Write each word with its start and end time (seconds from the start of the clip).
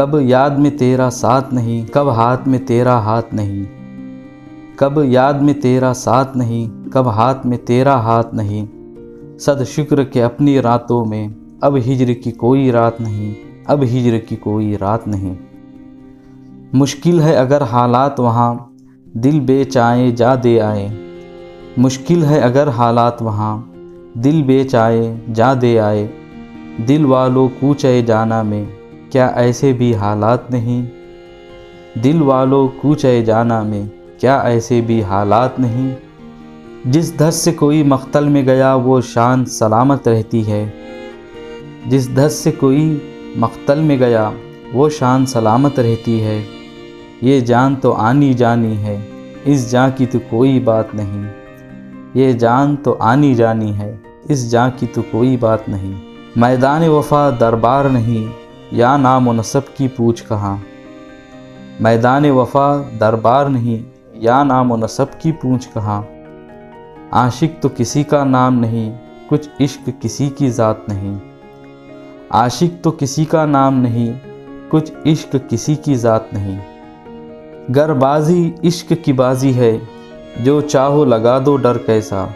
کب 0.00 0.20
یاد 0.20 0.50
میں 0.50 0.70
تیرا 0.70 1.10
ساتھ 1.10 1.54
نہیں، 1.54 1.92
کب 1.92 2.08
ہاتھ 2.08 2.48
میں 2.48 2.58
تیرا 2.58 2.98
ہاتھ 2.98 3.34
نہیں۔ 3.34 3.64
کب 4.76 5.04
یاد 5.04 5.32
میں 5.32 5.54
تیرا 5.54 5.92
ساتھ 5.94 6.36
نہیں، 6.36 6.88
کب 6.92 7.08
ہاتھ 7.08 7.46
میں 7.46 7.58
تیرا 7.58 7.94
ہاتھ 7.94 8.34
نہیں۔ 8.34 8.66
صد 9.38 9.68
شکر 9.68 10.04
کے 10.04 10.22
اپنی 10.22 10.62
راتوں 10.62 11.04
میں 11.04 11.28
اب 11.60 11.76
ہجر 11.76 12.12
کی 12.24 12.30
کوئی 12.30 12.72
رات 12.72 13.00
نہیں، 13.00 13.34
اب 13.66 13.82
ہجر 13.82 14.18
کی 14.18 14.36
کوئی 14.36 14.78
رات 14.78 15.08
نہیں۔ 15.08 15.34
مشکل 16.72 17.20
ہے 17.20 17.34
اگر 17.34 17.62
حالات 17.62 18.20
وہاں 18.20 18.54
دل 19.04 19.40
بے 19.40 19.64
چائیں 19.64 20.10
جا 20.10 20.34
دے 20.44 20.60
آئے۔ 20.60 20.88
مشکل 21.76 22.24
ہے 22.24 22.38
اگر 22.38 22.68
حالات 22.68 23.22
وہاں 23.22 23.62
دل 24.14 24.42
بے 24.42 24.64
چائے 24.64 25.14
جا 25.34 25.54
دے 25.62 25.80
آئے۔ 25.80 26.06
دل 26.88 27.04
والوں 27.04 27.48
کوچے 27.60 28.02
جانا 28.02 28.42
میں 28.42 28.64
کیا 29.10 29.26
ایسے 29.26 29.72
بھی 29.72 29.94
حالات 29.94 30.50
نہیں؟ 30.50 30.86
دل 31.98 32.22
والوں 32.22 32.68
کوچے 32.68 33.24
جانا 33.24 33.62
میں 33.62 33.84
کیا 34.20 34.40
ایسے 34.40 34.80
بھی 34.80 35.02
حالات 35.02 35.60
نہیں؟ 35.60 35.94
جس 36.84 37.18
دھس 37.18 37.34
سے 37.34 37.52
کوئی 37.52 37.82
مختل 37.82 38.28
میں 38.28 38.42
گیا 38.42 38.74
وہ 38.74 39.00
شان 39.00 39.44
سلامت 39.44 40.08
رہتی 40.08 40.52
ہے۔ 40.52 40.70
جس 41.86 42.16
دھس 42.16 42.32
سے 42.32 42.52
کوئی 42.52 42.98
مختل 43.36 43.80
میں 43.80 43.98
گیا 43.98 44.30
وہ 44.72 44.88
شان 44.88 45.26
سلامت 45.26 45.80
رہتی 45.80 46.24
ہے۔ 46.24 46.42
یہ 47.22 47.40
جان 47.40 47.74
تو 47.74 47.92
آنی 47.92 48.32
جانی 48.32 48.76
ہے، 48.76 49.00
اس 49.44 49.70
جان 49.70 49.90
کی 49.96 50.06
تو 50.06 50.18
کوئی 50.30 50.60
بات 50.60 50.94
نہیں۔ 50.94 51.32
یہ 52.14 52.32
جان 52.32 52.76
تو 52.76 52.96
آنی 52.98 53.34
جانی 53.34 53.78
ہے، 53.78 53.96
اس 54.28 54.50
جان 54.50 54.70
کی 54.76 54.86
تو 54.94 55.02
کوئی 55.10 55.36
بات 55.36 55.68
نہیں۔ 55.68 55.94
میدان 56.36 56.88
وفا 56.88 57.30
دربار 57.40 57.84
نہیں۔ 57.84 58.49
یا 58.72 58.96
نام 58.96 59.28
و 59.28 59.32
نصب 59.32 59.76
کی 59.76 59.88
پوچھ 59.88 60.24
کہاں۔ 60.28 60.56
میدان 61.80 62.30
وفا 62.30 62.82
دربار 63.00 63.46
نہیں، 63.46 63.90
یا 64.12 64.44
نام 64.44 64.72
و 64.72 64.76
نصب 64.76 65.20
کی 65.20 65.32
پوچھ 65.32 65.68
کہاں۔ 65.74 66.02
عاشق 67.10 67.62
تو 67.62 67.68
کسی 67.76 68.02
کا 68.02 68.24
نام 68.24 68.60
نہیں، 68.60 68.96
کچھ 69.28 69.48
عشق 69.60 69.90
کسی 70.00 70.28
کی 70.28 70.50
ذات 70.50 70.88
نہیں۔ 70.88 71.18
عاشق 72.30 72.84
تو 72.84 72.90
کسی 72.90 73.24
کا 73.24 73.46
نام 73.46 73.74
نہیں، 73.74 74.12
کچھ 74.68 74.92
عشق 75.06 75.36
کسی 75.48 75.74
کی 75.74 75.94
ذات 75.94 76.34
نہیں۔ 76.34 76.60
گر 77.74 77.92
بازی 77.92 78.52
عشق 78.64 78.92
کی 79.04 79.12
بازی 79.12 79.54
ہے، 79.54 79.78
جو 80.44 80.60
چاہو 80.60 81.04
لگا 81.04 81.38
دو 81.46 81.56
ڈر 81.56 81.78
کیسا۔ 81.78 82.26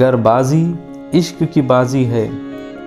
گر 0.00 0.16
بازی 0.16 0.72
عشق 1.14 1.42
کی 1.52 1.60
بازی 1.60 2.06
ہے 2.06 2.28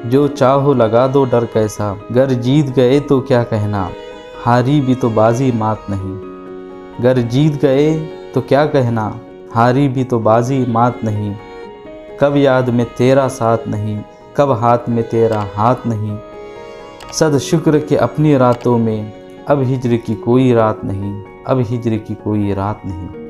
جو 0.06 0.28
چاہو 0.28 0.74
لگا 0.74 1.08
دو 1.14 1.26
ڈر 1.26 1.46
کیسا۔ 1.54 1.94
گر 2.16 2.34
جیت 2.34 2.78
گئے 2.78 3.00
تو 3.00 3.22
کیا 3.22 3.44
کہنا۔ 3.44 3.88
ہاری 4.46 4.82
بھی 4.82 4.96
تو 4.96 5.10
بازی 5.10 5.52
مات 5.56 5.90
نہیں۔ 5.90 6.22
گر 7.04 7.22
جیت 7.22 7.64
گئے 7.64 8.06
تو 8.34 8.42
کیا 8.42 8.66
کہنا۔ 8.66 9.12
ہاری 9.56 9.88
بھی 9.88 10.04
تو 10.04 10.20
بازی 10.20 10.66
مات 10.68 11.04
نہیں۔ 11.04 11.34
کب 12.20 12.36
یاد 12.36 12.62
میں 12.62 12.86
تیرا 12.96 13.28
ساتھ 13.30 13.68
نہیں۔ 13.68 14.02
کب 14.34 14.52
ہاتھ 14.52 14.90
میں 14.90 15.04
تیرا 15.04 15.44
ہاتھ 15.58 15.88
نہیں۔ 15.88 16.18
صد 17.12 17.40
شکر 17.40 17.80
کے 17.80 17.98
اپنی 17.98 18.38
راتوں 18.38 18.78
میں 18.78 19.12
اب 19.46 19.62
ہجر 19.62 19.98
کی 20.06 20.16
کوئی 20.16 20.54
رات 20.54 20.84
نہیں۔ 20.84 21.24
اب 21.46 21.60
ہجر 21.60 21.98
کی 21.98 22.16
کوئی 22.24 22.56
رات 22.56 22.86
نہیں۔ 22.86 23.27